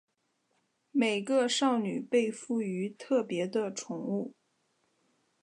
[0.91, 4.33] 每个少女被赋与特别的宠物。